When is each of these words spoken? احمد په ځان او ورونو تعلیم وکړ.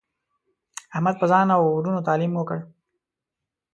احمد 0.95 1.15
په 1.21 1.25
ځان 1.31 1.47
او 1.55 1.61
ورونو 1.77 2.05
تعلیم 2.07 2.33
وکړ. 2.35 2.57